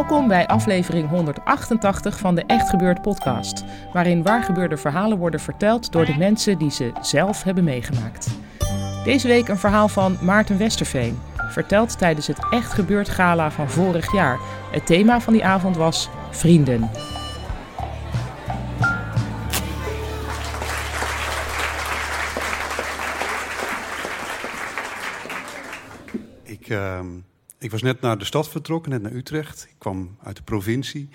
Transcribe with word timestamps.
Welkom 0.00 0.28
bij 0.28 0.46
aflevering 0.46 1.08
188 1.08 2.18
van 2.18 2.34
de 2.34 2.44
Echt 2.46 2.68
Gebeurd 2.68 3.02
podcast, 3.02 3.64
waarin 3.92 4.22
waargebeurde 4.22 4.76
verhalen 4.76 5.18
worden 5.18 5.40
verteld 5.40 5.92
door 5.92 6.04
de 6.04 6.16
mensen 6.18 6.58
die 6.58 6.70
ze 6.70 6.92
zelf 7.00 7.42
hebben 7.42 7.64
meegemaakt. 7.64 8.30
Deze 9.04 9.28
week 9.28 9.48
een 9.48 9.58
verhaal 9.58 9.88
van 9.88 10.16
Maarten 10.20 10.58
Westerveen, 10.58 11.18
verteld 11.34 11.98
tijdens 11.98 12.26
het 12.26 12.38
Echt 12.50 12.72
Gebeurd 12.72 13.08
gala 13.08 13.50
van 13.50 13.70
vorig 13.70 14.12
jaar. 14.12 14.38
Het 14.72 14.86
thema 14.86 15.20
van 15.20 15.32
die 15.32 15.44
avond 15.44 15.76
was 15.76 16.10
Vrienden. 16.30 16.90
Ik... 26.44 26.68
Uh 26.68 27.00
ik 27.60 27.70
was 27.70 27.82
net 27.82 28.00
naar 28.00 28.18
de 28.18 28.24
stad 28.24 28.48
vertrokken, 28.48 28.90
net 28.90 29.02
naar 29.02 29.12
Utrecht. 29.12 29.66
Ik 29.70 29.74
kwam 29.78 30.16
uit 30.22 30.36
de 30.36 30.42
provincie. 30.42 31.08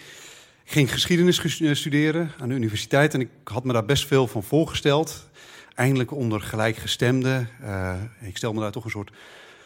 Ging 0.64 0.92
geschiedenis 0.92 1.62
eh, 1.62 1.74
studeren 1.74 2.32
aan 2.40 2.50
de 2.50 2.56
universiteit 2.56 3.14
en 3.14 3.20
ik 3.20 3.30
had 3.44 3.64
me 3.64 3.74
daar 3.74 3.86
best 3.86 4.08
veel 4.08 4.28
van 4.28 4.44
voorgesteld. 4.44 5.30
Eindelijk 5.76 6.12
onder 6.12 6.42
gelijkgestemden. 6.42 7.50
Uh, 7.62 7.94
ik 8.22 8.38
stel 8.38 8.54
me 8.54 8.60
daar 8.60 8.72
toch 8.72 8.84
een 8.84 8.90
soort 8.90 9.12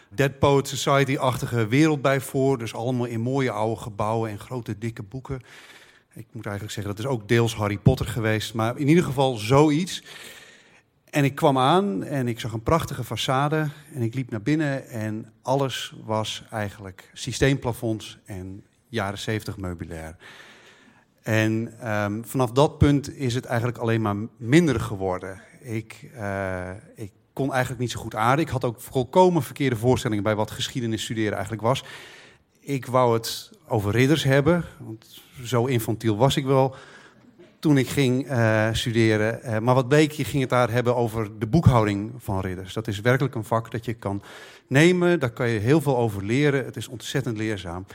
Dead 0.09 0.39
Poet 0.39 0.67
Society-achtige 0.67 1.67
wereld 1.67 2.02
bij 2.02 2.22
voor. 2.22 2.57
Dus 2.57 2.73
allemaal 2.73 3.05
in 3.05 3.22
mooie 3.22 3.52
oude 3.52 3.81
gebouwen 3.81 4.30
en 4.30 4.39
grote 4.39 4.77
dikke 4.77 5.03
boeken. 5.03 5.41
Ik 6.13 6.25
moet 6.31 6.45
eigenlijk 6.45 6.75
zeggen, 6.75 6.95
dat 6.95 7.05
is 7.05 7.11
ook 7.11 7.27
deels 7.27 7.55
Harry 7.55 7.77
Potter 7.77 8.05
geweest. 8.05 8.53
Maar 8.53 8.77
in 8.77 8.88
ieder 8.88 9.03
geval 9.03 9.35
zoiets. 9.35 10.03
En 11.09 11.23
ik 11.23 11.35
kwam 11.35 11.57
aan 11.57 12.03
en 12.03 12.27
ik 12.27 12.39
zag 12.39 12.53
een 12.53 12.63
prachtige 12.63 13.03
façade 13.03 13.71
en 13.93 14.02
ik 14.02 14.13
liep 14.13 14.31
naar 14.31 14.41
binnen 14.41 14.88
en 14.88 15.31
alles 15.41 15.95
was 16.05 16.43
eigenlijk 16.51 17.09
systeemplafonds 17.13 18.19
en 18.25 18.63
jaren 18.88 19.17
70 19.17 19.57
meubilair. 19.57 20.16
En 21.21 21.73
um, 21.91 22.25
vanaf 22.25 22.51
dat 22.51 22.77
punt 22.77 23.17
is 23.17 23.35
het 23.35 23.45
eigenlijk 23.45 23.77
alleen 23.77 24.01
maar 24.01 24.16
minder 24.38 24.79
geworden. 24.79 25.41
Ik, 25.61 26.09
uh, 26.16 26.69
ik 26.95 27.11
kon 27.33 27.51
eigenlijk 27.51 27.81
niet 27.81 27.91
zo 27.91 27.99
goed 27.99 28.16
aarden. 28.16 28.45
Ik 28.45 28.51
had 28.51 28.63
ook 28.63 28.81
volkomen 28.81 29.44
verkeerde 29.44 29.75
voorstellingen 29.75 30.23
bij 30.23 30.35
wat 30.35 30.51
geschiedenis 30.51 31.03
studeren 31.03 31.33
eigenlijk 31.33 31.61
was. 31.61 31.83
Ik 32.59 32.85
wou 32.85 33.13
het 33.13 33.51
over 33.67 33.91
ridders 33.91 34.23
hebben, 34.23 34.63
want 34.79 35.21
zo 35.44 35.66
infantiel 35.66 36.17
was 36.17 36.35
ik 36.35 36.45
wel 36.45 36.75
toen 37.59 37.77
ik 37.77 37.89
ging 37.89 38.31
uh, 38.31 38.67
studeren. 38.71 39.39
Uh, 39.45 39.57
maar 39.57 39.75
wat 39.75 39.88
bleek, 39.88 40.11
je 40.11 40.23
ging 40.23 40.41
het 40.41 40.50
daar 40.50 40.72
hebben 40.72 40.95
over 40.95 41.39
de 41.39 41.47
boekhouding 41.47 42.11
van 42.17 42.39
ridders. 42.39 42.73
Dat 42.73 42.88
is 42.88 43.01
werkelijk 43.01 43.35
een 43.35 43.44
vak 43.44 43.72
dat 43.72 43.85
je 43.85 43.94
kan 43.94 44.22
nemen. 44.67 45.19
Daar 45.19 45.31
kan 45.31 45.50
je 45.50 45.59
heel 45.59 45.81
veel 45.81 45.97
over 45.97 46.25
leren. 46.25 46.66
Het 46.66 46.75
is 46.75 46.88
ontzettend 46.88 47.38
leerzaam. 47.38 47.85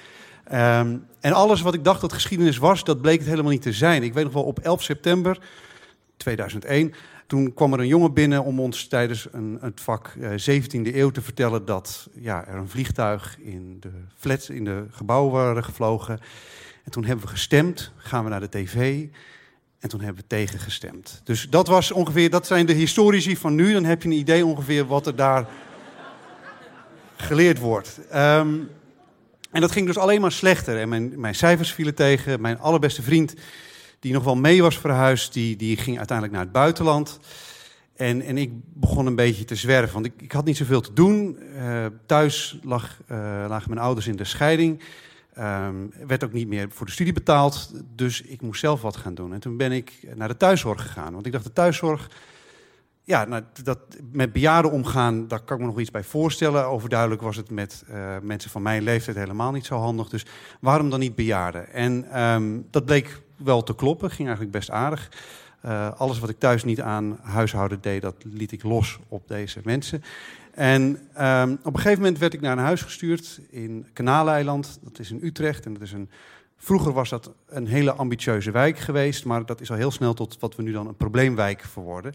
Um, 0.53 1.07
en 1.21 1.33
alles 1.33 1.61
wat 1.61 1.75
ik 1.75 1.85
dacht 1.85 2.01
dat 2.01 2.13
geschiedenis 2.13 2.59
was, 2.59 2.85
dat 2.85 3.01
bleek 3.01 3.19
het 3.19 3.29
helemaal 3.29 3.51
niet 3.51 3.63
te 3.63 3.73
zijn. 3.73 4.03
Ik 4.03 4.15
weet 4.15 4.25
nog 4.25 4.33
wel, 4.33 4.43
op 4.43 4.59
11 4.59 4.83
september 4.83 5.39
2001... 6.17 6.95
Toen 7.27 7.55
kwam 7.55 7.73
er 7.73 7.81
een 7.81 7.87
jongen 7.87 8.13
binnen 8.13 8.45
om 8.45 8.61
ons 8.61 8.87
tijdens 8.87 9.29
een, 9.33 9.59
het 9.61 9.81
vak 9.81 10.15
uh, 10.19 10.57
eh, 10.57 10.63
17e 10.63 10.95
eeuw 10.95 11.11
te 11.11 11.23
vertellen 11.23 11.65
dat 11.65 12.09
ja, 12.13 12.47
er 12.47 12.57
een 12.57 12.69
vliegtuig 12.69 13.39
in 13.41 13.77
de 13.81 13.91
flats, 14.17 14.51
in 14.51 14.65
de 14.65 14.85
gebouwen 14.91 15.33
waren 15.33 15.65
gevlogen. 15.65 16.21
En 16.85 16.91
toen 16.91 17.05
hebben 17.05 17.25
we 17.25 17.31
gestemd, 17.31 17.93
gaan 17.97 18.25
we 18.25 18.31
naar 18.31 18.41
de 18.41 18.49
tv. 18.49 19.07
En 19.85 19.91
toen 19.91 20.01
hebben 20.01 20.23
we 20.23 20.29
tegengestemd. 20.29 21.21
Dus 21.25 21.47
dat, 21.51 21.67
was 21.67 21.93
ongeveer, 21.93 22.31
dat 22.31 22.47
zijn 22.47 22.67
de 22.67 22.73
historici 22.73 23.37
van 23.37 23.55
nu. 23.55 23.73
Dan 23.73 23.85
heb 23.85 24.03
je 24.03 24.09
een 24.09 24.15
idee 24.15 24.47
ongeveer 24.47 24.87
wat 24.87 25.07
er 25.07 25.17
daar 25.17 25.47
geleerd 27.17 27.59
wordt. 27.59 28.01
Um, 28.15 28.71
en 29.51 29.61
dat 29.61 29.73
ging 29.73 29.87
dus 29.87 29.99
alleen 29.99 30.21
maar 30.21 30.33
slechter. 30.33 30.81
En 30.81 30.89
mijn, 30.89 31.21
mijn 31.21 31.35
cijfers 31.35 31.73
vielen 31.73 31.95
tegen. 31.95 32.41
Mijn 32.41 32.59
allerbeste 32.59 33.03
vriend, 33.03 33.35
die 33.99 34.13
nog 34.13 34.25
wel 34.25 34.37
mee 34.37 34.63
was 34.63 34.79
verhuisd, 34.79 35.33
die, 35.33 35.57
die 35.57 35.77
ging 35.77 35.97
uiteindelijk 35.99 36.37
naar 36.37 36.45
het 36.45 36.55
buitenland. 36.55 37.19
En, 37.97 38.23
en 38.23 38.39
ik 38.39 38.51
begon 38.75 39.07
een 39.07 39.15
beetje 39.15 39.45
te 39.45 39.55
zwerven, 39.55 39.95
want 39.95 40.07
ik, 40.07 40.13
ik 40.17 40.33
had 40.33 40.45
niet 40.45 40.57
zoveel 40.57 40.81
te 40.81 40.93
doen. 40.93 41.39
Uh, 41.57 41.87
thuis 42.07 42.59
lag, 42.63 42.99
uh, 43.11 43.17
lagen 43.49 43.71
mijn 43.71 43.85
ouders 43.85 44.07
in 44.07 44.17
de 44.17 44.25
scheiding. 44.25 44.81
Um, 45.39 45.93
werd 46.07 46.25
ook 46.25 46.33
niet 46.33 46.49
meer 46.49 46.67
voor 46.71 46.87
de 46.87 46.93
studie 46.93 47.13
betaald, 47.13 47.71
dus 47.95 48.23
ik 48.23 48.43
moest 48.43 48.61
zelf 48.61 48.83
wat 48.83 48.97
gaan 48.97 49.15
doen. 49.15 49.33
En 49.33 49.41
toen 49.41 49.57
ben 49.57 49.73
ik 49.73 49.93
naar 50.15 50.29
de 50.29 50.37
thuiszorg 50.37 50.83
gegaan. 50.83 51.13
Want 51.13 51.27
ik 51.27 51.33
dacht, 51.33 51.45
de 51.45 51.53
thuiszorg, 51.53 52.11
ja, 53.03 53.25
nou, 53.25 53.43
dat, 53.63 53.79
met 54.13 54.33
bejaarden 54.33 54.71
omgaan, 54.71 55.29
daar 55.29 55.41
kan 55.41 55.57
ik 55.57 55.63
me 55.63 55.69
nog 55.69 55.81
iets 55.81 55.91
bij 55.91 56.05
voorstellen. 56.05 56.67
Overduidelijk 56.67 57.23
was 57.23 57.37
het 57.37 57.51
met 57.51 57.85
uh, 57.91 58.17
mensen 58.23 58.51
van 58.51 58.63
mijn 58.63 58.83
leeftijd 58.83 59.17
helemaal 59.17 59.53
niet 59.53 59.67
zo 59.67 59.79
handig. 59.79 60.09
Dus 60.09 60.27
waarom 60.61 60.91
dan 60.91 61.01
niet 61.01 61.15
bejaarden? 61.15 61.73
En 61.73 62.23
um, 62.23 62.67
dat 62.71 62.85
bleek 62.85 63.23
wel 63.37 63.63
te 63.63 63.75
kloppen, 63.75 64.11
ging 64.11 64.29
eigenlijk 64.29 64.57
best 64.57 64.71
aardig. 64.71 65.11
Uh, 65.65 65.91
alles 65.97 66.19
wat 66.19 66.29
ik 66.29 66.39
thuis 66.39 66.65
niet 66.65 66.81
aan 66.81 67.19
huishouden 67.23 67.79
deed, 67.81 68.03
dat 68.03 68.15
liet 68.25 68.53
ik 68.53 68.63
los 68.63 68.99
op 69.09 69.29
deze 69.29 69.61
mensen. 69.65 70.03
En 70.55 70.83
um, 71.21 71.53
op 71.53 71.75
een 71.75 71.81
gegeven 71.81 71.99
moment 71.99 72.19
werd 72.19 72.35
ik 72.35 72.41
naar 72.41 72.53
een 72.53 72.65
huis 72.65 72.83
gestuurd 72.83 73.41
in 73.51 73.87
Kanaaleiland. 73.93 74.79
Dat 74.83 74.99
is 74.99 75.11
in 75.11 75.19
Utrecht. 75.23 75.67
En 75.67 75.73
dat 75.73 75.83
is 75.83 75.93
een, 75.93 76.11
vroeger 76.57 76.93
was 76.93 77.09
dat 77.09 77.33
een 77.47 77.67
hele 77.67 77.93
ambitieuze 77.93 78.51
wijk 78.51 78.79
geweest. 78.79 79.25
Maar 79.25 79.47
dat 79.47 79.61
is 79.61 79.71
al 79.71 79.77
heel 79.77 79.91
snel 79.91 80.15
tot 80.15 80.37
wat 80.41 80.57
we 80.57 80.63
nu 80.63 80.73
dan 80.73 80.87
een 80.87 80.97
probleemwijk 80.97 81.61
verworden. 81.61 82.15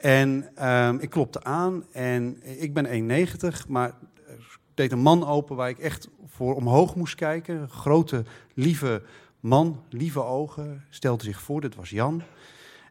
En 0.00 0.48
um, 0.68 0.98
ik 0.98 1.10
klopte 1.10 1.44
aan 1.44 1.84
en 1.92 2.36
ik 2.60 2.74
ben 2.74 3.26
1,90. 3.26 3.68
Maar 3.68 3.88
er 4.26 4.58
deed 4.74 4.92
een 4.92 4.98
man 4.98 5.26
open 5.26 5.56
waar 5.56 5.68
ik 5.68 5.78
echt 5.78 6.08
voor 6.26 6.54
omhoog 6.54 6.94
moest 6.94 7.14
kijken. 7.14 7.56
Een 7.56 7.68
grote, 7.68 8.24
lieve 8.54 9.02
man, 9.40 9.82
lieve 9.90 10.22
ogen. 10.22 10.84
Stelde 10.90 11.24
zich 11.24 11.40
voor, 11.40 11.60
dit 11.60 11.74
was 11.74 11.90
Jan. 11.90 12.22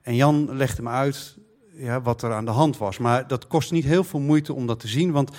En 0.08 0.16
Jan 0.16 0.56
legde 0.56 0.82
me 0.82 0.90
uit 0.90 1.38
ja, 1.72 2.02
wat 2.02 2.22
er 2.22 2.34
aan 2.34 2.46
de 2.46 2.52
hand 2.52 2.78
was. 2.78 2.98
Maar 2.98 3.28
dat 3.28 3.48
kostte 3.48 3.74
niet 3.74 3.86
heel 3.86 4.04
veel 4.04 4.20
moeite 4.20 4.54
om 4.54 4.68
dat 4.68 4.80
te 4.80 4.88
zien, 4.88 5.12
want 5.12 5.32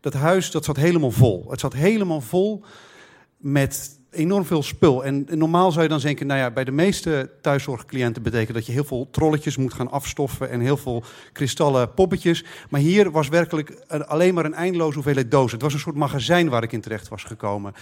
dat 0.00 0.12
huis 0.12 0.50
dat 0.50 0.64
zat 0.64 0.76
helemaal 0.76 1.10
vol. 1.10 1.46
Het 1.50 1.60
zat 1.60 1.72
helemaal 1.72 2.20
vol 2.20 2.64
met 3.36 3.98
enorm 4.10 4.44
veel 4.44 4.62
spul. 4.62 5.04
En, 5.04 5.26
normaal 5.30 5.70
zou 5.70 5.82
je 5.82 5.88
dan 5.88 6.00
denken, 6.00 6.26
nou 6.26 6.40
ja, 6.40 6.50
bij 6.50 6.64
de 6.64 6.70
meeste 6.70 7.30
thuiszorgcliënten 7.40 8.22
betekent 8.22 8.54
dat 8.54 8.66
je 8.66 8.72
heel 8.72 8.84
veel 8.84 9.08
trolletjes 9.10 9.56
moet 9.56 9.74
gaan 9.74 9.90
afstoffen 9.90 10.50
en 10.50 10.60
heel 10.60 10.76
veel 10.76 11.04
kristallen 11.32 11.94
poppetjes. 11.94 12.44
Maar 12.70 12.80
hier 12.80 13.10
was 13.10 13.28
werkelijk 13.28 13.84
alleen 14.06 14.34
maar 14.34 14.44
een 14.44 14.54
eindeloze 14.54 14.94
hoeveelheid 14.94 15.30
dozen. 15.30 15.52
Het 15.52 15.62
was 15.62 15.72
een 15.72 15.80
soort 15.80 15.96
magazijn 15.96 16.48
waar 16.48 16.62
ik 16.62 16.72
in 16.72 16.80
terecht 16.80 17.08
was 17.08 17.24
gekomen. 17.24 17.72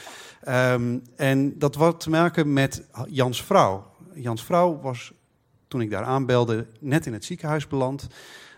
Um, 0.48 1.02
en 1.16 1.58
dat 1.58 1.74
had 1.74 2.00
te 2.00 2.10
maken 2.10 2.52
met 2.52 2.82
Jans 3.08 3.42
vrouw. 3.42 3.86
Jans 4.14 4.44
vrouw 4.44 4.80
was 4.80 5.12
toen 5.70 5.80
ik 5.80 5.90
daar 5.90 6.04
aanbelde, 6.04 6.66
net 6.80 7.06
in 7.06 7.12
het 7.12 7.24
ziekenhuis 7.24 7.66
beland. 7.66 8.06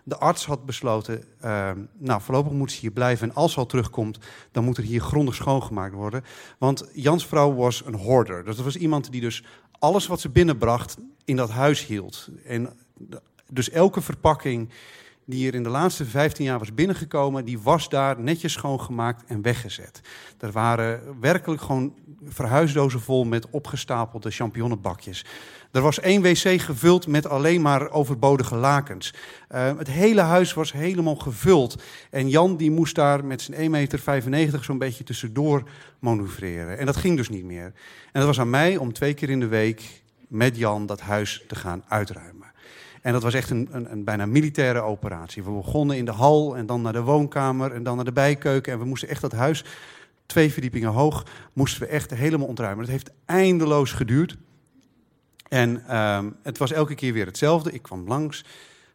De 0.05 0.17
arts 0.19 0.47
had 0.47 0.67
besloten, 0.67 1.25
uh, 1.45 1.71
nou 1.99 2.21
voorlopig 2.21 2.53
moet 2.53 2.73
ze 2.73 2.81
hier 2.81 2.91
blijven 2.91 3.29
en 3.29 3.35
als 3.35 3.53
ze 3.53 3.59
al 3.59 3.67
terugkomt, 3.67 4.19
dan 4.53 4.65
moet 4.65 4.77
er 4.77 4.83
hier 4.83 5.01
grondig 5.01 5.35
schoongemaakt 5.35 5.95
worden. 5.95 6.25
Want 6.59 6.89
Jans 6.93 7.27
vrouw 7.27 7.55
was 7.55 7.83
een 7.87 7.95
hoarder. 7.95 8.45
Dus 8.45 8.57
dat 8.57 8.65
was 8.65 8.77
iemand 8.77 9.13
die 9.13 9.21
dus 9.21 9.45
alles 9.79 10.07
wat 10.07 10.21
ze 10.21 10.29
binnenbracht 10.29 10.97
in 11.25 11.37
dat 11.37 11.51
huis 11.51 11.87
hield. 11.87 12.29
En 12.45 12.69
dus 13.49 13.71
elke 13.71 14.01
verpakking 14.01 14.69
die 15.25 15.49
er 15.49 15.55
in 15.55 15.63
de 15.63 15.69
laatste 15.69 16.05
15 16.05 16.45
jaar 16.45 16.59
was 16.59 16.75
binnengekomen, 16.75 17.45
die 17.45 17.61
was 17.61 17.89
daar 17.89 18.21
netjes 18.21 18.53
schoongemaakt 18.53 19.25
en 19.27 19.43
weggezet. 19.43 20.01
Er 20.39 20.53
waren 20.53 21.21
werkelijk 21.21 21.63
gewoon 21.63 21.95
verhuisdozen 22.25 23.01
vol 23.01 23.25
met 23.25 23.51
opgestapelde 23.51 24.31
champignonnenbakjes. 24.31 25.25
Er 25.73 25.81
was 25.81 26.01
één 26.01 26.23
wc 26.23 26.61
gevuld 26.61 27.07
met 27.07 27.27
alleen 27.27 27.63
maar 27.63 27.91
overbodige 27.91 28.55
lakens. 28.57 29.15
Uh, 29.55 29.79
het 29.79 29.89
hele 29.89 30.21
huis 30.21 30.55
was 30.55 30.73
helemaal 30.73 31.17
gevuld. 31.17 31.83
En 32.11 32.29
Jan 32.29 32.57
die 32.57 32.71
moest 32.71 32.95
daar 32.95 33.25
met 33.25 33.43
zijn 33.43 33.89
1,95 34.23 34.29
meter 34.29 34.65
zo'n 34.65 34.79
beetje 34.79 35.05
tussendoor 35.05 35.69
manoeuvreren. 35.99 36.79
En 36.79 36.87
dat 36.87 36.97
ging 36.97 37.17
dus 37.17 37.29
niet 37.29 37.45
meer. 37.45 37.65
En 37.65 38.21
dat 38.21 38.25
was 38.25 38.41
aan 38.41 38.51
mij 38.51 38.77
om 38.77 38.93
twee 38.93 39.15
keer 39.15 39.31
in 39.31 39.41
de 39.41 39.47
week 39.47 40.03
met 40.29 40.57
Jan 40.57 40.87
dat 40.87 41.01
huis 41.01 41.45
te 41.49 41.55
gaan 41.55 41.85
uitruimen. 41.89 42.52
En 43.03 43.13
dat 43.13 43.23
was 43.23 43.35
echt 43.35 43.51
een, 43.51 43.69
een, 43.71 43.93
een, 43.93 44.05
bijna 44.05 44.27
militaire 44.27 44.81
operatie. 44.81 45.45
We 45.45 45.51
begonnen 45.51 45.97
in 45.97 46.05
de 46.05 46.11
hal 46.11 46.57
en 46.57 46.67
dan 46.67 46.83
naar 46.83 46.93
de 46.93 47.03
woonkamer 47.03 47.73
en 47.73 47.83
dan 47.83 47.97
naar 47.97 48.05
de 48.05 48.13
bijkeuken. 48.13 48.73
En 48.73 48.79
we 48.79 48.85
moesten 48.85 49.09
echt 49.09 49.21
dat 49.21 49.33
huis, 49.33 49.65
twee 50.27 50.53
verdiepingen 50.53 50.91
hoog, 50.91 51.25
moesten 51.53 51.81
we 51.81 51.87
echt 51.87 52.11
helemaal 52.11 52.47
ontruimen. 52.47 52.81
Het 52.81 52.93
heeft 52.93 53.11
eindeloos 53.25 53.93
geduurd. 53.93 54.37
En 55.49 55.87
ehm, 55.89 56.31
het 56.43 56.59
was 56.59 56.73
elke 56.73 56.95
keer 56.95 57.13
weer 57.13 57.27
hetzelfde. 57.27 57.73
Ik 57.73 57.83
kwam 57.83 58.09
langs, 58.09 58.45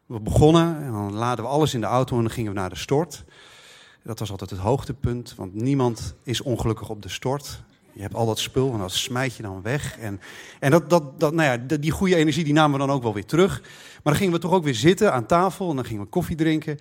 we 0.05 0.19
begonnen 0.19 0.83
en 0.83 0.91
dan 0.91 1.13
laden 1.13 1.45
we 1.45 1.51
alles 1.51 1.73
in 1.73 1.81
de 1.81 1.87
auto 1.87 2.15
en 2.15 2.21
dan 2.21 2.31
gingen 2.31 2.53
we 2.53 2.59
naar 2.59 2.69
de 2.69 2.75
stort. 2.75 3.25
Dat 4.03 4.19
was 4.19 4.31
altijd 4.31 4.49
het 4.49 4.59
hoogtepunt, 4.59 5.35
want 5.35 5.53
niemand 5.53 6.15
is 6.23 6.41
ongelukkig 6.41 6.89
op 6.89 7.01
de 7.01 7.09
stort. 7.09 7.63
Je 7.97 8.03
hebt 8.03 8.15
al 8.15 8.25
dat 8.25 8.39
spul 8.39 8.73
en 8.73 8.79
dat 8.79 8.91
smijt 8.91 9.35
je 9.35 9.43
dan 9.43 9.61
weg. 9.61 9.97
En, 9.99 10.19
en 10.59 10.71
dat, 10.71 10.89
dat, 10.89 11.19
dat, 11.19 11.33
nou 11.33 11.49
ja, 11.49 11.77
die 11.77 11.91
goede 11.91 12.15
energie 12.15 12.43
die 12.43 12.53
namen 12.53 12.79
we 12.79 12.85
dan 12.85 12.95
ook 12.95 13.03
wel 13.03 13.13
weer 13.13 13.25
terug. 13.25 13.61
Maar 13.61 14.13
dan 14.13 14.15
gingen 14.15 14.33
we 14.33 14.39
toch 14.39 14.51
ook 14.51 14.63
weer 14.63 14.75
zitten 14.75 15.13
aan 15.13 15.25
tafel 15.25 15.69
en 15.69 15.75
dan 15.75 15.85
gingen 15.85 16.03
we 16.03 16.09
koffie 16.09 16.35
drinken. 16.35 16.77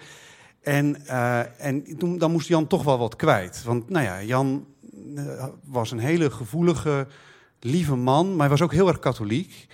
En, 0.62 1.02
uh, 1.06 1.64
en 1.66 1.98
toen, 1.98 2.18
dan 2.18 2.30
moest 2.30 2.48
Jan 2.48 2.66
toch 2.66 2.82
wel 2.82 2.98
wat 2.98 3.16
kwijt. 3.16 3.62
Want 3.64 3.90
nou 3.90 4.04
ja, 4.04 4.22
Jan 4.22 4.66
uh, 5.14 5.44
was 5.64 5.90
een 5.90 5.98
hele 5.98 6.30
gevoelige, 6.30 7.06
lieve 7.60 7.94
man, 7.94 8.30
maar 8.30 8.38
hij 8.38 8.48
was 8.48 8.62
ook 8.62 8.72
heel 8.72 8.88
erg 8.88 8.98
katholiek. 8.98 9.66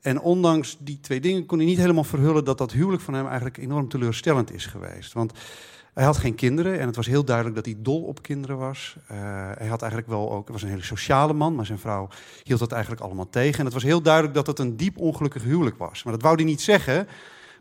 En 0.00 0.20
ondanks 0.20 0.76
die 0.80 1.00
twee 1.00 1.20
dingen 1.20 1.46
kon 1.46 1.58
hij 1.58 1.66
niet 1.66 1.78
helemaal 1.78 2.04
verhullen 2.04 2.44
dat 2.44 2.58
dat 2.58 2.72
huwelijk 2.72 3.02
van 3.02 3.14
hem 3.14 3.26
eigenlijk 3.26 3.56
enorm 3.56 3.88
teleurstellend 3.88 4.52
is 4.52 4.66
geweest. 4.66 5.12
Want 5.12 5.32
hij 5.98 6.06
had 6.06 6.16
geen 6.16 6.34
kinderen 6.34 6.78
en 6.78 6.86
het 6.86 6.96
was 6.96 7.06
heel 7.06 7.24
duidelijk 7.24 7.56
dat 7.56 7.64
hij 7.64 7.74
dol 7.78 8.02
op 8.02 8.22
kinderen 8.22 8.58
was. 8.58 8.96
Uh, 9.02 9.08
hij 9.54 9.66
had 9.66 9.80
eigenlijk 9.82 10.10
wel 10.10 10.32
ook, 10.32 10.48
was 10.48 10.62
een 10.62 10.68
hele 10.68 10.82
sociale 10.82 11.32
man, 11.32 11.54
maar 11.54 11.66
zijn 11.66 11.78
vrouw 11.78 12.08
hield 12.42 12.58
dat 12.58 12.72
eigenlijk 12.72 13.02
allemaal 13.02 13.28
tegen. 13.30 13.58
En 13.58 13.64
het 13.64 13.74
was 13.74 13.82
heel 13.82 14.02
duidelijk 14.02 14.34
dat 14.34 14.46
het 14.46 14.58
een 14.58 14.76
diep 14.76 14.98
ongelukkig 14.98 15.42
huwelijk 15.42 15.78
was. 15.78 16.02
Maar 16.02 16.12
dat 16.12 16.22
wou 16.22 16.34
hij 16.34 16.44
niet 16.44 16.60
zeggen, 16.60 17.04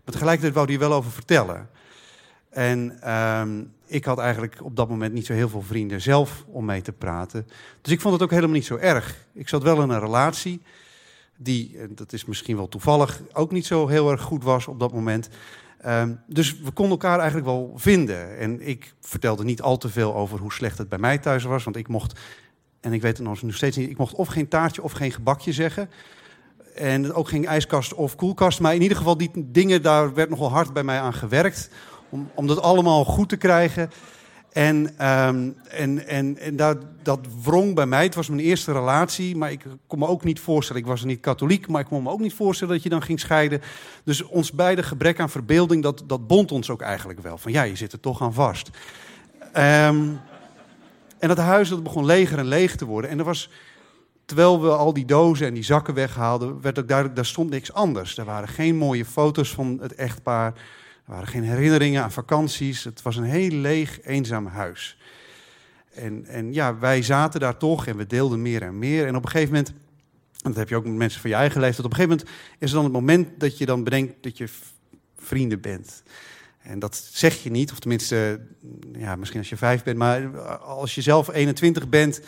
maar 0.04 0.14
tegelijkertijd 0.14 0.54
wou 0.54 0.68
hij 0.68 0.80
wel 0.80 0.94
over 0.94 1.12
vertellen. 1.12 1.70
En 2.50 3.00
uh, 3.04 3.42
ik 3.86 4.06
had 4.06 4.20
eigenlijk 4.20 4.60
op 4.64 4.76
dat 4.76 4.90
moment 4.90 5.14
niet 5.14 5.26
zo 5.26 5.34
heel 5.34 5.50
veel 5.50 5.62
vrienden 5.62 6.02
zelf 6.02 6.46
om 6.48 6.66
mee 6.66 6.82
te 6.82 6.92
praten. 6.92 7.48
Dus 7.82 7.94
ik 7.94 8.02
vond 8.02 8.14
het 8.14 8.24
ook 8.24 8.32
helemaal 8.32 8.56
niet 8.56 8.66
zo 8.66 8.76
erg. 8.76 9.26
Ik 9.34 9.50
zat 9.50 9.64
wel 9.64 9.82
in 9.82 9.90
een 9.90 10.00
relatie 10.00 10.62
die, 11.38 11.78
dat 11.90 12.14
is 12.14 12.26
misschien 12.26 12.56
wel 12.56 12.68
toevallig, 12.68 13.22
ook 13.34 13.52
niet 13.52 13.66
zo 13.66 13.88
heel 13.88 14.12
erg 14.12 14.22
goed 14.22 14.44
was 14.44 14.68
op 14.68 14.80
dat 14.80 14.94
moment. 14.94 15.30
Um, 15.86 16.20
dus 16.28 16.60
we 16.60 16.72
konden 16.72 16.92
elkaar 16.92 17.18
eigenlijk 17.18 17.48
wel 17.48 17.74
vinden. 17.76 18.38
En 18.38 18.68
ik 18.68 18.94
vertelde 19.02 19.44
niet 19.44 19.62
al 19.62 19.78
te 19.78 19.90
veel 19.90 20.16
over 20.16 20.40
hoe 20.40 20.54
slecht 20.54 20.78
het 20.78 20.90
bij 20.90 21.00
mij 21.00 21.18
thuis 21.18 21.44
was. 21.44 21.64
Want 21.64 21.76
ik 21.76 21.88
mocht, 21.88 22.20
en 22.82 22.94
ik 22.94 23.02
weet 23.02 23.18
het 23.18 23.28
nog 23.28 23.56
steeds 23.56 23.78
niet, 23.78 23.90
ik 23.90 23.98
mocht 23.98 24.14
of 24.14 24.28
geen 24.28 24.48
taartje 24.48 24.84
of 24.84 24.92
geen 24.92 25.12
gebakje 25.12 25.54
zeggen. 25.54 25.90
En 26.76 27.14
ook 27.14 27.30
geen 27.30 27.46
ijskast 27.46 27.94
of 27.94 28.16
koelkast. 28.16 28.60
Maar 28.60 28.76
in 28.76 28.82
ieder 28.82 28.98
geval, 28.98 29.18
die 29.18 29.32
dingen, 29.36 29.82
daar 29.82 30.14
werd 30.14 30.30
nogal 30.30 30.52
hard 30.52 30.74
bij 30.74 30.84
mij 30.84 31.00
aan 31.00 31.14
gewerkt. 31.14 31.70
Om, 32.10 32.30
om 32.34 32.48
dat 32.48 32.62
allemaal 32.62 33.06
goed 33.06 33.30
te 33.30 33.38
krijgen. 33.38 33.90
En, 34.52 34.76
um, 35.08 35.56
en, 35.70 36.08
en, 36.08 36.38
en 36.38 36.56
dat, 36.56 36.78
dat 37.04 37.20
wrong 37.44 37.76
bij 37.76 37.86
mij. 37.86 38.04
Het 38.04 38.16
was 38.16 38.30
mijn 38.30 38.42
eerste 38.42 38.72
relatie, 38.72 39.36
maar 39.36 39.52
ik 39.52 39.66
kon 39.88 40.00
me 40.00 40.08
ook 40.08 40.24
niet 40.24 40.40
voorstellen. 40.40 40.82
Ik 40.82 40.88
was 40.88 41.04
niet 41.04 41.20
katholiek, 41.20 41.68
maar 41.68 41.82
ik 41.82 41.88
kon 41.88 42.04
me 42.04 42.10
ook 42.10 42.20
niet 42.20 42.34
voorstellen 42.34 42.74
dat 42.74 42.84
je 42.84 42.90
dan 42.90 43.02
ging 43.02 43.20
scheiden. 43.20 43.62
Dus 44.04 44.24
ons 44.24 44.52
beide 44.52 44.84
gebrek 44.84 45.20
aan 45.20 45.30
verbeelding, 45.30 45.84
dat, 45.84 46.04
dat 46.06 46.28
bond 46.28 46.52
ons 46.52 46.70
ook 46.70 46.82
eigenlijk 46.82 47.20
wel. 47.20 47.38
Van 47.38 47.52
ja, 47.52 47.64
je 47.64 47.76
zit 47.76 47.92
er 47.92 48.00
toch 48.00 48.22
aan 48.22 48.34
vast. 48.34 48.70
Um, 49.42 50.20
en 51.20 51.28
dat 51.28 51.38
huis 51.38 51.70
dat 51.70 51.84
begon 51.84 52.06
leger 52.06 52.38
en 52.38 52.48
leeg 52.48 52.76
te 52.76 52.86
worden. 52.86 53.10
En 53.10 53.20
er 53.20 53.26
was, 53.26 53.50
terwijl 54.26 54.62
we 54.62 54.70
al 54.70 54.94
die 54.94 55.06
dozen 55.06 55.48
en 55.48 55.54
die 55.54 55.64
zakken 55.64 55.94
weghaalden, 55.94 56.62
werd 56.62 56.80
ook 56.80 56.88
duidelijk, 56.88 57.18
daar 57.18 57.26
stond 57.26 57.50
niks 57.50 57.74
anders. 57.74 58.18
Er 58.18 58.26
waren 58.26 58.48
geen 58.48 58.78
mooie 58.78 59.06
foto's 59.06 59.50
van 59.54 59.78
het 59.82 59.96
echtpaar. 59.96 60.54
Er 61.08 61.14
waren 61.14 61.28
geen 61.28 61.44
herinneringen 61.44 62.04
aan 62.04 62.12
vakanties. 62.12 62.84
Het 62.84 63.02
was 63.02 63.16
een 63.16 63.24
heel 63.24 63.50
leeg, 63.50 64.02
eenzaam 64.02 64.46
huis. 64.46 64.98
En, 65.94 66.26
en 66.26 66.54
ja, 66.54 66.78
wij 66.78 67.02
zaten 67.02 67.40
daar 67.40 67.58
toch 67.58 67.88
en 67.88 67.98
we 67.98 68.08
deelden 68.08 68.42
meer 68.42 68.62
en 68.62 68.80
meer. 68.80 69.08
En 69.08 69.16
op 69.16 69.24
een 69.24 69.30
gegeven 69.30 69.54
moment, 69.54 69.70
en 69.70 69.76
dat 70.42 70.56
heb 70.56 70.70
je 70.70 70.76
ook 70.76 70.84
met 70.84 70.94
mensen 70.94 71.22
van 71.22 71.30
je 71.30 71.36
eigen 71.36 71.62
leeftijd, 71.62 71.86
op 71.86 71.92
een 71.92 71.98
gegeven 71.98 72.18
moment 72.18 72.38
is 72.60 72.70
er 72.70 72.76
dan 72.76 72.84
het 72.84 72.94
moment 72.94 73.40
dat 73.40 73.58
je 73.58 73.66
dan 73.66 73.84
bedenkt 73.84 74.24
dat 74.24 74.38
je 74.38 74.48
vrienden 75.18 75.62
bent. 75.62 76.04
En 76.62 76.80
dat 76.80 77.10
zeg 77.12 77.44
je 77.44 77.50
niet, 77.50 77.72
of 77.72 77.80
tenminste, 77.80 78.40
ja, 78.98 79.16
misschien 79.16 79.40
als 79.40 79.50
je 79.50 79.58
vijf 79.58 79.84
bent, 79.84 79.98
maar 79.98 80.40
als 80.60 80.96
je 80.96 81.02
zelf 81.02 81.34
21 81.34 81.90
bent 81.90 82.22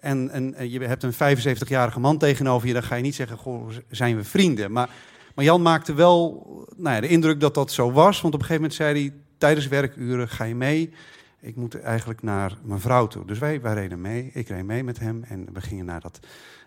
en, 0.00 0.30
en 0.30 0.70
je 0.70 0.80
hebt 0.80 1.02
een 1.02 1.38
75-jarige 1.38 2.00
man 2.00 2.18
tegenover 2.18 2.66
je, 2.68 2.72
dan 2.72 2.82
ga 2.82 2.94
je 2.94 3.02
niet 3.02 3.14
zeggen, 3.14 3.36
goh, 3.36 3.70
zijn 3.90 4.16
we 4.16 4.24
vrienden. 4.24 4.72
Maar 4.72 4.90
maar 5.38 5.46
Jan 5.46 5.62
maakte 5.62 5.94
wel 5.94 6.46
nou 6.76 6.94
ja, 6.94 7.00
de 7.00 7.08
indruk 7.08 7.40
dat 7.40 7.54
dat 7.54 7.72
zo 7.72 7.92
was. 7.92 8.20
Want 8.20 8.34
op 8.34 8.40
een 8.40 8.46
gegeven 8.46 8.62
moment 8.62 8.74
zei 8.74 9.00
hij, 9.00 9.14
tijdens 9.38 9.68
werkuren 9.68 10.28
ga 10.28 10.44
je 10.44 10.54
mee. 10.54 10.92
Ik 11.40 11.56
moet 11.56 11.80
eigenlijk 11.80 12.22
naar 12.22 12.58
mijn 12.62 12.80
vrouw 12.80 13.06
toe. 13.06 13.26
Dus 13.26 13.38
wij, 13.38 13.60
wij 13.60 13.74
reden 13.74 14.00
mee. 14.00 14.30
Ik 14.34 14.48
reed 14.48 14.64
mee 14.64 14.84
met 14.84 14.98
hem 14.98 15.24
en 15.24 15.48
we 15.52 15.60
gingen 15.60 15.84
naar 15.84 16.00
dat, 16.00 16.18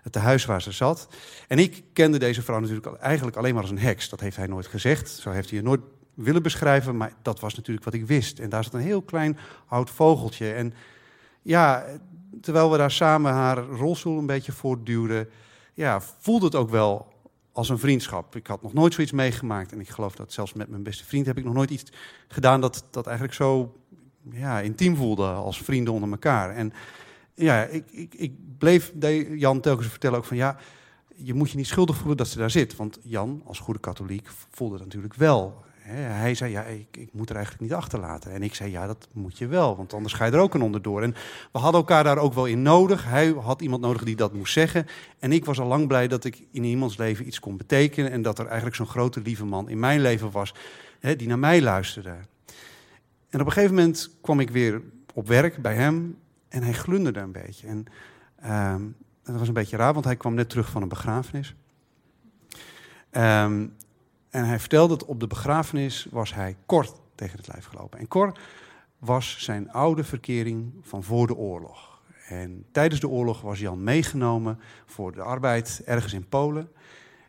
het 0.01 0.15
huis 0.15 0.45
waar 0.45 0.61
ze 0.61 0.71
zat. 0.71 1.07
En 1.47 1.59
ik 1.59 1.83
kende 1.93 2.19
deze 2.19 2.41
vrouw 2.41 2.59
natuurlijk 2.59 2.95
eigenlijk 2.95 3.37
alleen 3.37 3.53
maar 3.53 3.61
als 3.61 3.71
een 3.71 3.79
heks. 3.79 4.09
Dat 4.09 4.19
heeft 4.19 4.37
hij 4.37 4.47
nooit 4.47 4.67
gezegd. 4.67 5.09
Zo 5.09 5.29
heeft 5.29 5.49
hij 5.49 5.57
het 5.57 5.67
nooit 5.67 5.81
willen 6.13 6.43
beschrijven. 6.43 6.97
Maar 6.97 7.13
dat 7.21 7.39
was 7.39 7.55
natuurlijk 7.55 7.85
wat 7.85 7.93
ik 7.93 8.05
wist. 8.05 8.39
En 8.39 8.49
daar 8.49 8.63
zat 8.63 8.73
een 8.73 8.79
heel 8.79 9.01
klein 9.01 9.37
oud 9.67 9.89
vogeltje. 9.89 10.51
En 10.51 10.73
ja, 11.41 11.85
terwijl 12.41 12.71
we 12.71 12.77
daar 12.77 12.91
samen 12.91 13.31
haar 13.31 13.57
rolstoel 13.57 14.17
een 14.17 14.25
beetje 14.25 14.51
voortduwden... 14.51 15.29
Ja, 15.73 16.01
voelde 16.19 16.45
het 16.45 16.55
ook 16.55 16.69
wel 16.69 17.10
als 17.51 17.69
een 17.69 17.79
vriendschap. 17.79 18.35
Ik 18.35 18.47
had 18.47 18.61
nog 18.61 18.73
nooit 18.73 18.93
zoiets 18.93 19.13
meegemaakt. 19.13 19.71
En 19.71 19.79
ik 19.79 19.89
geloof 19.89 20.15
dat 20.15 20.33
zelfs 20.33 20.53
met 20.53 20.69
mijn 20.69 20.83
beste 20.83 21.05
vriend 21.05 21.25
heb 21.25 21.37
ik 21.37 21.43
nog 21.43 21.53
nooit 21.53 21.69
iets 21.69 21.91
gedaan 22.27 22.61
dat, 22.61 22.85
dat 22.91 23.05
eigenlijk 23.05 23.35
zo 23.35 23.75
ja, 24.31 24.59
intiem 24.59 24.95
voelde 24.95 25.27
als 25.27 25.61
vrienden 25.61 25.93
onder 25.93 26.11
elkaar. 26.11 26.55
En 26.55 26.73
ja, 27.33 27.63
ik, 27.63 27.91
ik, 27.91 28.13
ik 28.13 28.33
bleef 28.57 28.93
Jan 29.29 29.61
telkens 29.61 29.87
vertellen 29.87 30.17
ook 30.17 30.25
van 30.25 30.37
ja, 30.37 30.57
je 31.15 31.33
moet 31.33 31.51
je 31.51 31.57
niet 31.57 31.67
schuldig 31.67 31.97
voelen 31.97 32.17
dat 32.17 32.27
ze 32.27 32.37
daar 32.37 32.51
zit. 32.51 32.75
Want 32.75 32.99
Jan, 33.03 33.41
als 33.45 33.59
goede 33.59 33.79
katholiek, 33.79 34.27
voelde 34.49 34.77
dat 34.77 34.85
natuurlijk 34.85 35.13
wel. 35.13 35.63
Hij 35.83 36.35
zei, 36.35 36.51
ja, 36.51 36.63
ik, 36.63 36.97
ik, 36.97 37.09
moet 37.13 37.29
er 37.29 37.35
eigenlijk 37.35 37.63
niet 37.63 37.73
achterlaten. 37.73 38.31
En 38.31 38.43
ik 38.43 38.55
zei, 38.55 38.71
ja, 38.71 38.87
dat 38.87 39.07
moet 39.11 39.37
je 39.37 39.47
wel, 39.47 39.75
want 39.75 39.93
anders 39.93 40.13
ga 40.13 40.25
je 40.25 40.31
er 40.31 40.39
ook 40.39 40.53
een 40.53 40.61
onderdoor. 40.61 41.01
En 41.01 41.15
we 41.51 41.59
hadden 41.59 41.79
elkaar 41.79 42.03
daar 42.03 42.17
ook 42.17 42.33
wel 42.33 42.45
in 42.45 42.61
nodig. 42.61 43.05
Hij 43.05 43.29
had 43.29 43.61
iemand 43.61 43.81
nodig 43.81 44.03
die 44.03 44.15
dat 44.15 44.33
moest 44.33 44.53
zeggen. 44.53 44.87
En 45.19 45.31
ik 45.31 45.45
was 45.45 45.59
al 45.59 45.67
lang 45.67 45.87
blij 45.87 46.07
dat 46.07 46.23
ik 46.23 46.43
in 46.51 46.63
iemands 46.63 46.97
leven 46.97 47.27
iets 47.27 47.39
kon 47.39 47.57
betekenen. 47.57 48.11
En 48.11 48.21
dat 48.21 48.39
er 48.39 48.45
eigenlijk 48.45 48.75
zo'n 48.75 48.85
grote 48.85 49.21
lieve 49.21 49.45
man 49.45 49.69
in 49.69 49.79
mijn 49.79 50.01
leven 50.01 50.31
was, 50.31 50.53
hè, 50.99 51.15
die 51.15 51.27
naar 51.27 51.39
mij 51.39 51.61
luisterde. 51.61 52.15
En 53.29 53.39
op 53.39 53.45
een 53.45 53.51
gegeven 53.51 53.75
moment 53.75 54.09
kwam 54.21 54.39
ik 54.39 54.49
weer 54.49 54.81
op 55.13 55.27
werk 55.27 55.61
bij 55.61 55.75
hem 55.75 56.17
en 56.49 56.63
hij 56.63 56.73
glunderde 56.73 57.19
een 57.19 57.31
beetje. 57.31 57.67
En 57.67 57.85
uh, 58.43 58.75
dat 59.23 59.35
was 59.35 59.47
een 59.47 59.53
beetje 59.53 59.77
raar, 59.77 59.93
want 59.93 60.05
hij 60.05 60.15
kwam 60.15 60.33
net 60.33 60.49
terug 60.49 60.69
van 60.69 60.81
een 60.81 60.87
begrafenis. 60.87 61.55
Um, 63.11 63.73
en 64.31 64.45
hij 64.45 64.59
vertelde 64.59 64.97
dat 64.97 65.07
op 65.07 65.19
de 65.19 65.27
begrafenis 65.27 66.07
was 66.09 66.33
hij 66.33 66.55
kort 66.65 66.93
tegen 67.15 67.37
het 67.37 67.47
lijf 67.47 67.65
gelopen. 67.65 67.99
En 67.99 68.07
Cor 68.07 68.39
was 68.99 69.35
zijn 69.39 69.71
oude 69.71 70.03
verkering 70.03 70.73
van 70.81 71.03
voor 71.03 71.27
de 71.27 71.35
oorlog. 71.35 72.01
En 72.27 72.65
tijdens 72.71 73.01
de 73.01 73.07
oorlog 73.07 73.41
was 73.41 73.59
Jan 73.59 73.83
meegenomen 73.83 74.59
voor 74.85 75.11
de 75.11 75.21
arbeid 75.21 75.81
ergens 75.85 76.13
in 76.13 76.27
Polen. 76.27 76.71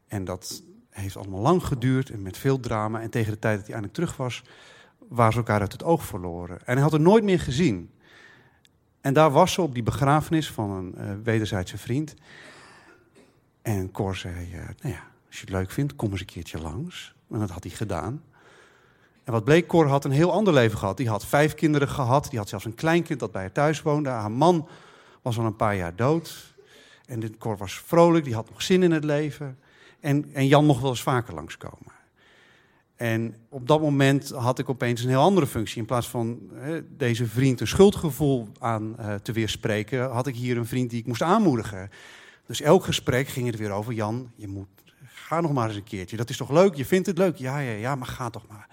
En 0.09 0.25
dat 0.25 0.62
heeft 0.90 1.16
allemaal 1.16 1.40
lang 1.40 1.64
geduurd 1.64 2.11
en 2.11 2.23
met 2.23 2.37
veel 2.37 2.61
drama. 2.61 3.00
En 3.00 3.11
tegen 3.11 3.32
de 3.32 3.38
tijd 3.38 3.56
dat 3.56 3.66
hij 3.66 3.75
eindelijk 3.75 3.94
terug 3.94 4.16
was, 4.16 4.42
waren 5.09 5.32
ze 5.32 5.38
elkaar 5.38 5.61
uit 5.61 5.73
het 5.73 5.85
oog 5.85 6.04
verloren. 6.04 6.66
En 6.66 6.75
hij 6.75 6.82
had 6.82 6.92
er 6.92 7.00
nooit 7.00 7.25
meer 7.25 7.40
gezien. 7.40 7.90
En 9.00 9.12
daar 9.14 9.30
was 9.30 9.52
ze 9.52 9.62
op 9.62 9.75
die 9.75 9.82
begrafenis 9.82 10.50
van 10.50 10.71
een 10.71 10.94
uh, 10.99 11.12
wederzijdse 11.23 11.78
vriend. 11.78 12.14
En 13.62 13.90
Cor 13.90 14.16
zei, 14.16 14.54
uh, 14.54 14.68
nou 14.80 14.94
ja, 14.94 15.12
als 15.33 15.41
je 15.41 15.47
het 15.47 15.57
leuk 15.57 15.71
vindt, 15.71 15.97
kom 15.97 16.11
eens 16.11 16.21
een 16.21 16.27
keertje 16.27 16.59
langs. 16.59 17.15
En 17.31 17.39
dat 17.39 17.51
had 17.51 17.65
hij 17.65 17.73
gedaan. 17.73 18.23
En 19.25 19.33
wat 19.33 19.45
bleek, 19.45 19.67
Cor 19.67 19.87
had 19.87 20.05
een 20.05 20.11
heel 20.11 20.33
ander 20.33 20.53
leven 20.53 20.79
gehad. 20.79 20.97
Die 20.97 21.09
had 21.09 21.27
vijf 21.27 21.55
kinderen 21.55 21.89
gehad. 21.89 22.31
Die 22.31 22.39
had 22.39 22.49
zelfs 22.49 22.65
een 22.65 22.75
kleinkind 22.75 23.21
dat 23.21 23.33
bij 23.33 23.41
haar 23.41 23.53
thuis 23.53 23.83
woonde. 23.83 24.09
Haar 24.09 24.31
man 24.31 24.69
was 25.23 25.39
al 25.39 25.45
een 25.45 25.57
paar 25.57 25.77
jaar 25.77 25.97
dood. 25.97 26.55
En 27.07 27.21
dit 27.21 27.39
Cor 27.39 27.57
was 27.57 27.75
vrolijk, 27.75 28.25
die 28.25 28.35
had 28.35 28.51
nog 28.51 28.62
zin 28.62 28.83
in 28.83 28.91
het 28.91 29.05
leven. 29.05 29.59
En, 30.01 30.31
en 30.33 30.47
Jan 30.47 30.65
mocht 30.65 30.81
wel 30.81 30.91
eens 30.91 31.03
vaker 31.03 31.35
langskomen. 31.35 31.93
En 32.97 33.37
op 33.49 33.67
dat 33.67 33.81
moment 33.81 34.31
had 34.31 34.59
ik 34.59 34.69
opeens 34.69 35.03
een 35.03 35.09
heel 35.09 35.21
andere 35.21 35.47
functie. 35.47 35.81
In 35.81 35.87
plaats 35.87 36.09
van 36.09 36.41
hè, 36.55 36.97
deze 36.97 37.27
vriend 37.27 37.61
een 37.61 37.67
schuldgevoel 37.67 38.49
aan 38.59 38.97
uh, 39.01 39.15
te 39.15 39.33
weerspreken, 39.33 40.11
had 40.11 40.27
ik 40.27 40.35
hier 40.35 40.57
een 40.57 40.67
vriend 40.67 40.91
die 40.91 40.99
ik 40.99 41.07
moest 41.07 41.23
aanmoedigen. 41.23 41.91
Dus 42.47 42.61
elk 42.61 42.85
gesprek 42.85 43.29
ging 43.29 43.47
het 43.47 43.57
weer 43.57 43.71
over: 43.71 43.93
Jan, 43.93 44.31
je 44.37 44.49
moet, 44.49 44.69
ga 45.14 45.40
nog 45.40 45.52
maar 45.52 45.69
eens 45.69 45.76
een 45.76 45.85
keertje. 45.85 46.16
Dat 46.16 46.31
is 46.31 46.37
toch 46.37 46.50
leuk? 46.50 46.75
Je 46.75 46.85
vindt 46.85 47.07
het 47.07 47.19
leuk? 47.19 47.37
Ja, 47.37 47.59
ja, 47.59 47.73
ja, 47.73 47.95
maar 47.95 48.09
ga 48.09 48.31
toch 48.31 48.47
maar. 48.49 48.69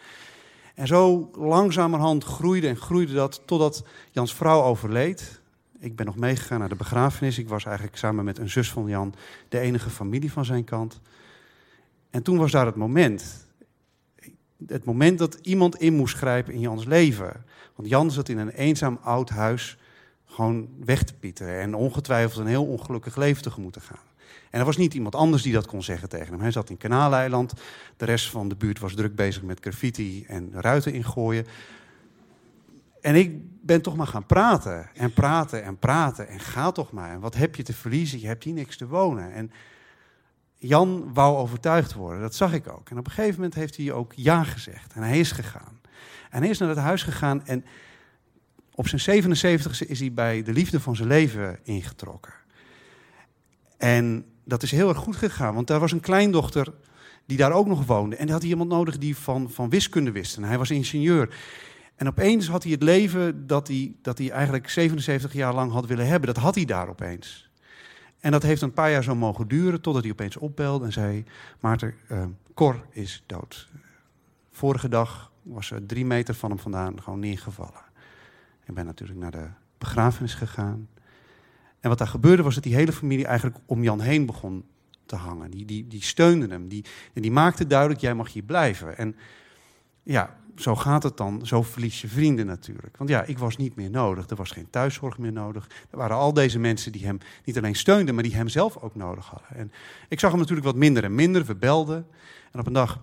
En 0.76 0.88
zo 0.88 1.30
langzamerhand 1.34 2.24
groeide 2.24 2.68
en 2.68 2.78
groeide 2.78 3.14
dat 3.14 3.42
totdat 3.46 3.84
Jans 4.12 4.36
vrouw 4.36 4.62
overleed. 4.62 5.42
Ik 5.80 5.96
ben 5.96 6.06
nog 6.06 6.16
meegegaan 6.16 6.60
naar 6.60 6.70
de 6.70 6.76
begrafenis. 6.76 7.38
Ik 7.38 7.50
was 7.50 7.66
eigenlijk 7.66 7.98
samen 7.98 8.26
met 8.26 8.38
een 8.38 8.50
zus 8.50 8.72
van 8.72 8.88
Jan 8.88 9.14
de 9.50 9.60
enige 9.60 9.90
familie 9.90 10.32
van 10.32 10.46
zijn 10.46 10.64
kant. 10.64 11.00
En 12.10 12.24
toen 12.24 12.38
was 12.38 12.52
daar 12.52 12.66
het 12.66 12.76
moment. 12.76 13.48
Het 14.68 14.86
moment 14.86 15.18
dat 15.18 15.38
iemand 15.42 15.76
in 15.76 15.94
moest 15.94 16.16
grijpen 16.16 16.54
in 16.54 16.60
Jans 16.60 16.86
leven. 16.86 17.46
Want 17.76 17.90
Jan 17.90 18.12
zat 18.12 18.30
in 18.30 18.38
een 18.38 18.50
eenzaam 18.50 19.00
oud 19.02 19.30
huis 19.30 19.78
gewoon 20.26 20.70
weg 20.86 21.04
te 21.04 21.14
pieteren. 21.14 21.60
En 21.62 21.76
ongetwijfeld 21.76 22.40
een 22.40 22.48
heel 22.48 22.66
ongelukkig 22.66 23.16
leven 23.16 23.44
tegemoet 23.44 23.74
te 23.74 23.80
gaan. 23.80 24.09
En 24.50 24.60
er 24.60 24.66
was 24.66 24.78
niet 24.78 24.94
iemand 24.94 25.16
anders 25.16 25.44
die 25.44 25.54
dat 25.54 25.68
kon 25.68 25.84
zeggen 25.84 26.10
tegen 26.10 26.28
hem. 26.28 26.42
Hij 26.42 26.52
zat 26.52 26.70
in 26.70 26.78
Kanaaleiland. 26.78 27.54
De 27.98 28.06
rest 28.06 28.30
van 28.30 28.48
de 28.48 28.56
buurt 28.56 28.80
was 28.80 28.94
druk 28.94 29.16
bezig 29.16 29.42
met 29.42 29.60
graffiti 29.62 30.26
en 30.28 30.52
ruiten 30.54 30.94
ingooien. 30.94 31.46
En 33.02 33.16
ik 33.16 33.38
ben 33.62 33.82
toch 33.82 33.96
maar 33.96 34.08
gaan 34.08 34.26
praten 34.26 34.90
en 34.94 35.14
praten 35.14 35.64
en 35.64 35.78
praten. 35.78 36.28
En 36.28 36.40
ga 36.40 36.72
toch 36.72 36.92
maar. 36.92 37.12
En 37.12 37.20
wat 37.20 37.36
heb 37.36 37.56
je 37.56 37.64
te 37.64 37.74
verliezen? 37.74 38.20
Je 38.20 38.28
hebt 38.28 38.44
hier 38.44 38.54
niks 38.54 38.78
te 38.78 38.88
wonen. 38.88 39.34
En 39.34 39.52
Jan 40.58 41.14
wou 41.14 41.38
overtuigd 41.38 41.94
worden. 41.94 42.22
Dat 42.22 42.36
zag 42.36 42.54
ik 42.54 42.68
ook. 42.68 42.90
En 42.90 42.98
op 42.98 43.06
een 43.06 43.12
gegeven 43.12 43.36
moment 43.36 43.56
heeft 43.56 43.78
hij 43.78 43.92
ook 43.92 44.14
ja 44.16 44.44
gezegd. 44.44 44.94
En 44.94 45.04
hij 45.04 45.20
is 45.20 45.32
gegaan. 45.32 45.80
En 46.30 46.42
hij 46.42 46.50
is 46.50 46.58
naar 46.58 46.70
het 46.70 46.78
huis 46.78 47.04
gegaan. 47.04 47.46
En 47.46 47.66
op 48.76 48.88
zijn 48.88 49.24
77ste 49.24 49.88
is 49.88 50.00
hij 50.00 50.14
bij 50.14 50.44
de 50.44 50.54
liefde 50.54 50.80
van 50.80 50.96
zijn 50.96 51.08
leven 51.08 51.60
ingetrokken. 51.64 52.34
En 53.80 54.26
dat 54.44 54.64
is 54.64 54.72
heel 54.72 54.90
erg 54.90 54.98
goed 54.98 55.16
gegaan, 55.16 55.54
want 55.54 55.68
daar 55.68 55.80
was 55.80 55.92
een 55.92 56.00
kleindochter 56.00 56.74
die 57.26 57.38
daar 57.38 57.52
ook 57.52 57.68
nog 57.68 57.86
woonde. 57.86 58.16
En 58.16 58.26
die 58.26 58.34
had 58.34 58.44
iemand 58.44 58.70
nodig 58.70 58.98
die 58.98 59.18
van, 59.18 59.50
van 59.50 59.70
wiskunde 59.70 60.12
wist. 60.12 60.38
En 60.38 60.44
hij 60.44 60.58
was 60.58 60.72
ingenieur. 60.72 61.36
En 61.96 62.08
opeens 62.08 62.48
had 62.48 62.64
hij 62.64 62.72
het 62.72 62.84
leven 62.84 63.48
dat 63.48 63.68
hij, 63.68 63.94
dat 64.02 64.18
hij 64.18 64.32
eigenlijk 64.32 64.70
77 64.70 65.34
jaar 65.34 65.54
lang 65.54 65.72
had 65.72 65.86
willen 65.86 66.08
hebben. 66.08 66.34
Dat 66.34 66.44
had 66.44 66.56
hij 66.56 66.66
daar 66.66 66.90
opeens. 66.90 67.50
En 68.20 68.32
dat 68.32 68.44
heeft 68.44 68.62
een 68.62 68.74
paar 68.74 68.92
jaar 68.92 69.04
zo 69.04 69.16
mogen 69.16 69.48
duren, 69.48 69.82
totdat 69.82 70.04
hij 70.04 70.12
opeens 70.12 70.38
opbelde 70.38 70.86
en 70.86 70.92
zei... 70.92 71.24
Maarten, 71.60 71.94
uh, 72.12 72.24
Cor 72.54 72.86
is 72.90 73.24
dood. 73.26 73.70
Vorige 74.52 74.90
dag 74.90 75.32
was 75.42 75.68
ze 75.68 75.86
drie 75.86 76.06
meter 76.06 76.34
van 76.34 76.50
hem 76.50 76.60
vandaan 76.60 77.02
gewoon 77.02 77.20
neergevallen. 77.20 77.84
Ik 78.66 78.74
ben 78.74 78.86
natuurlijk 78.86 79.20
naar 79.20 79.32
de 79.32 79.48
begrafenis 79.78 80.34
gegaan. 80.34 80.88
En 81.80 81.90
wat 81.90 81.98
daar 81.98 82.08
gebeurde 82.08 82.44
was 82.44 82.54
dat 82.54 82.64
die 82.64 82.76
hele 82.76 82.92
familie 82.92 83.26
eigenlijk 83.26 83.58
om 83.66 83.84
Jan 83.84 84.02
heen 84.02 84.26
begon 84.26 84.64
te 85.06 85.16
hangen. 85.16 85.52
Die, 85.52 85.66
die, 85.66 85.88
die 85.88 86.04
steunden 86.04 86.50
hem. 86.50 86.68
Die, 86.68 86.86
en 87.14 87.22
die 87.22 87.32
maakte 87.32 87.68
duidelijk, 87.68 88.00
jij 88.00 88.16
mag 88.16 88.34
hier 88.34 88.44
blijven. 88.44 88.98
En 88.98 89.16
ja, 90.04 90.38
zo 90.56 90.76
gaat 90.76 91.04
het 91.04 91.18
dan. 91.18 91.46
Zo 91.46 91.62
verlies 91.62 92.02
je 92.02 92.08
vrienden 92.08 92.46
natuurlijk. 92.46 92.98
Want 92.98 93.10
ja, 93.10 93.24
ik 93.24 93.38
was 93.38 93.58
niet 93.58 93.76
meer 93.76 93.90
nodig. 93.90 94.30
Er 94.30 94.36
was 94.36 94.52
geen 94.52 94.70
thuiszorg 94.70 95.18
meer 95.18 95.32
nodig. 95.32 95.68
Er 95.90 95.98
waren 95.98 96.18
al 96.18 96.34
deze 96.34 96.60
mensen 96.60 96.92
die 96.92 97.06
hem 97.06 97.18
niet 97.44 97.58
alleen 97.58 97.76
steunden, 97.76 98.14
maar 98.14 98.24
die 98.24 98.36
hem 98.36 98.48
zelf 98.48 98.78
ook 98.78 98.96
nodig 98.96 99.26
hadden. 99.26 99.58
En 99.58 99.72
ik 100.08 100.20
zag 100.20 100.30
hem 100.30 100.40
natuurlijk 100.40 100.68
wat 100.68 100.76
minder 100.76 101.04
en 101.04 101.16
minder. 101.16 101.46
We 101.46 101.56
belden. 101.56 102.08
En 102.52 102.60
op 102.60 102.68
een 102.68 102.74
dag, 102.74 102.94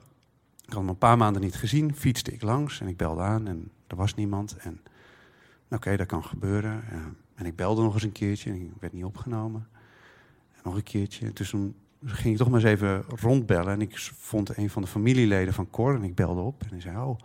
ik 0.64 0.72
had 0.72 0.78
hem 0.78 0.88
een 0.88 0.98
paar 0.98 1.16
maanden 1.16 1.42
niet 1.42 1.54
gezien, 1.54 1.94
fietste 1.94 2.32
ik 2.32 2.42
langs 2.42 2.80
en 2.80 2.88
ik 2.88 2.96
belde 2.96 3.20
aan 3.20 3.46
en 3.46 3.70
er 3.86 3.96
was 3.96 4.14
niemand. 4.14 4.56
En 4.56 4.80
oké, 5.70 5.96
dat 5.96 6.06
kan 6.06 6.24
gebeuren. 6.24 6.84
Ja. 6.90 7.12
En 7.36 7.46
ik 7.46 7.56
belde 7.56 7.82
nog 7.82 7.94
eens 7.94 8.02
een 8.02 8.12
keertje 8.12 8.50
en 8.50 8.60
ik 8.60 8.70
werd 8.80 8.92
niet 8.92 9.04
opgenomen. 9.04 9.68
En 10.52 10.60
nog 10.64 10.74
een 10.74 10.82
keertje. 10.82 11.32
Dus 11.32 11.50
toen 11.50 11.74
ging 12.04 12.32
ik 12.32 12.38
toch 12.38 12.50
maar 12.50 12.60
eens 12.60 12.70
even 12.70 13.02
rondbellen. 13.02 13.72
En 13.72 13.80
ik 13.80 13.98
vond 13.98 14.56
een 14.56 14.70
van 14.70 14.82
de 14.82 14.88
familieleden 14.88 15.54
van 15.54 15.70
Cor 15.70 15.94
en 15.94 16.04
ik 16.04 16.14
belde 16.14 16.40
op. 16.40 16.62
En 16.62 16.68
hij 16.68 16.80
zei, 16.80 16.96
oh, 16.96 17.18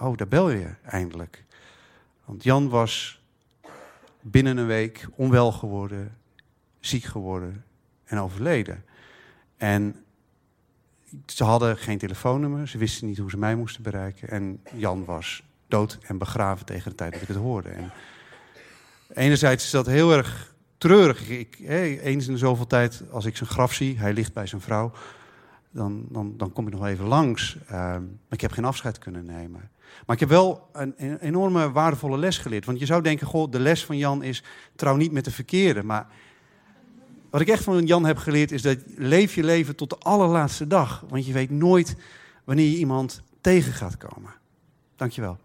oh 0.00 0.16
daar 0.16 0.28
bel 0.28 0.50
je 0.50 0.74
eindelijk. 0.82 1.44
Want 2.24 2.42
Jan 2.42 2.68
was 2.68 3.22
binnen 4.20 4.56
een 4.56 4.66
week 4.66 5.08
onwel 5.14 5.52
geworden, 5.52 6.16
ziek 6.80 7.04
geworden 7.04 7.64
en 8.04 8.18
overleden. 8.18 8.84
En 9.56 10.04
ze 11.26 11.44
hadden 11.44 11.76
geen 11.76 11.98
telefoonnummer, 11.98 12.68
ze 12.68 12.78
wisten 12.78 13.06
niet 13.06 13.18
hoe 13.18 13.30
ze 13.30 13.36
mij 13.36 13.56
moesten 13.56 13.82
bereiken. 13.82 14.28
En 14.28 14.60
Jan 14.74 15.04
was 15.04 15.42
dood 15.68 15.98
en 16.02 16.18
begraven 16.18 16.66
tegen 16.66 16.90
de 16.90 16.96
tijd 16.96 17.12
dat 17.12 17.22
ik 17.22 17.28
het 17.28 17.36
hoorde. 17.36 17.68
En 17.68 17.90
enerzijds 19.14 19.64
is 19.64 19.70
dat 19.70 19.86
heel 19.86 20.12
erg 20.12 20.54
treurig. 20.78 21.28
Ik, 21.28 21.58
eens 22.02 22.28
in 22.28 22.38
zoveel 22.38 22.66
tijd, 22.66 23.02
als 23.10 23.24
ik 23.24 23.36
zijn 23.36 23.50
graf 23.50 23.72
zie, 23.72 23.98
hij 23.98 24.12
ligt 24.12 24.32
bij 24.32 24.46
zijn 24.46 24.60
vrouw, 24.60 24.92
dan, 25.70 26.06
dan, 26.08 26.34
dan 26.36 26.52
kom 26.52 26.66
ik 26.66 26.72
nog 26.72 26.86
even 26.86 27.06
langs. 27.06 27.56
Uh, 27.64 27.70
maar 27.70 28.00
ik 28.30 28.40
heb 28.40 28.52
geen 28.52 28.64
afscheid 28.64 28.98
kunnen 28.98 29.24
nemen. 29.24 29.70
Maar 30.06 30.14
ik 30.14 30.20
heb 30.20 30.28
wel 30.28 30.68
een, 30.72 30.94
een, 30.96 31.18
enorme 31.18 31.72
waardevolle 31.72 32.18
les 32.18 32.38
geleerd. 32.38 32.64
Want 32.64 32.78
je 32.78 32.86
zou 32.86 33.02
denken, 33.02 33.26
goh, 33.26 33.50
de 33.50 33.60
les 33.60 33.84
van 33.84 33.98
Jan 33.98 34.22
is 34.22 34.42
trouw 34.76 34.96
niet 34.96 35.12
met 35.12 35.24
de 35.24 35.30
verkeerde. 35.30 35.82
Maar 35.82 36.06
wat 37.30 37.40
ik 37.40 37.48
echt 37.48 37.64
van 37.64 37.86
Jan 37.86 38.04
heb 38.04 38.16
geleerd 38.16 38.52
is 38.52 38.62
dat 38.62 38.78
leef 38.96 39.34
je 39.34 39.44
leven 39.44 39.76
tot 39.76 39.90
de 39.90 39.98
allerlaatste 39.98 40.66
dag. 40.66 41.04
Want 41.08 41.26
je 41.26 41.32
weet 41.32 41.50
nooit 41.50 41.96
wanneer 42.44 42.70
je 42.70 42.76
iemand 42.76 43.22
tegen 43.40 43.72
gaat 43.72 43.96
komen. 43.96 44.30
Dankjewel. 44.96 45.38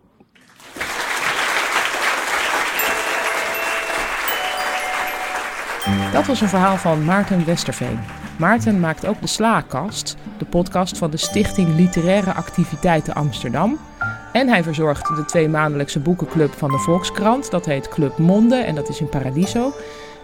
Dat 6.12 6.26
was 6.26 6.42
een 6.42 6.50
verhaal 6.50 6.78
van 6.78 7.06
Maarten 7.06 7.46
Westerveen. 7.46 8.00
Maarten 8.38 8.80
maakt 8.80 9.06
ook 9.06 9.22
de 9.22 9.28
Slaakast, 9.28 10.16
de 10.38 10.46
podcast 10.46 10.98
van 10.98 11.12
de 11.12 11.18
Stichting 11.18 11.76
Literaire 11.76 12.34
Activiteiten 12.34 13.14
Amsterdam. 13.14 13.80
En 14.34 14.48
hij 14.48 14.64
verzorgt 14.64 15.08
de 15.08 15.26
twee 15.26 15.50
maandelijkse 15.50 16.00
boekenclub 16.00 16.54
van 16.54 16.72
de 16.72 16.78
Volkskrant. 16.78 17.52
Dat 17.52 17.66
heet 17.66 17.88
Club 17.88 18.18
Monde 18.18 18.56
en 18.56 18.76
dat 18.76 18.90
is 18.90 19.00
in 19.00 19.10
Paradiso. 19.10 19.74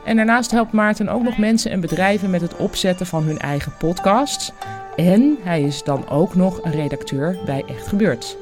En 0.06 0.16
daarnaast 0.16 0.52
helpt 0.52 0.72
Maarten 0.72 1.10
ook 1.10 1.24
nog 1.24 1.38
mensen 1.38 1.72
en 1.72 1.80
bedrijven 1.80 2.30
met 2.30 2.42
het 2.42 2.56
opzetten 2.56 3.06
van 3.06 3.24
hun 3.24 3.40
eigen 3.40 3.74
podcasts. 3.78 4.52
En 4.96 5.38
hij 5.44 5.62
is 5.62 5.84
dan 5.84 6.10
ook 6.10 6.36
nog 6.36 6.64
een 6.64 6.72
redacteur 6.72 7.38
bij 7.46 7.64
Echt 7.68 7.88
Gebeurd. 7.88 8.38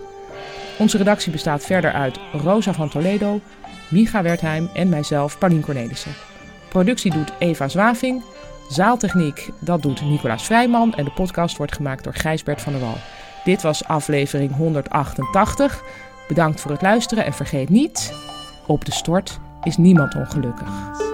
Onze 0.77 0.97
redactie 0.97 1.31
bestaat 1.31 1.65
verder 1.65 1.91
uit 1.91 2.19
Rosa 2.31 2.73
van 2.73 2.89
Toledo, 2.89 3.39
Micha 3.89 4.21
Wertheim 4.21 4.69
en 4.73 4.89
mijzelf, 4.89 5.37
Paulien 5.37 5.61
Cornelissen. 5.61 6.11
Productie 6.73 7.11
doet 7.11 7.33
Eva 7.39 7.67
Zwaving. 7.67 8.23
Zaaltechniek, 8.69 9.49
dat 9.59 9.81
doet 9.81 10.01
Nicolaas 10.01 10.45
Vrijman. 10.45 10.93
En 10.95 11.03
de 11.03 11.11
podcast 11.11 11.57
wordt 11.57 11.75
gemaakt 11.75 12.03
door 12.03 12.13
Gijsbert 12.13 12.61
van 12.61 12.73
der 12.73 12.81
Wal. 12.81 12.97
Dit 13.43 13.61
was 13.61 13.85
aflevering 13.85 14.55
188. 14.55 15.83
Bedankt 16.27 16.61
voor 16.61 16.71
het 16.71 16.81
luisteren 16.81 17.25
en 17.25 17.33
vergeet 17.33 17.69
niet: 17.69 18.13
op 18.67 18.85
de 18.85 18.91
stort 18.91 19.39
is 19.63 19.77
niemand 19.77 20.15
ongelukkig. 20.15 21.12